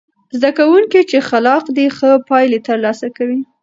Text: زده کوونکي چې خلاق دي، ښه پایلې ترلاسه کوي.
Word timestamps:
زده 0.39 0.49
کوونکي 0.59 0.99
چې 1.09 1.17
خلاق 1.29 1.63
دي، 1.75 1.85
ښه 1.97 2.09
پایلې 2.29 2.59
ترلاسه 2.67 3.07
کوي. 3.17 3.39